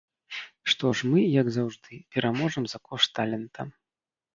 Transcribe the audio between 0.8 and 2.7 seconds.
ж, мы, як заўжды, пераможам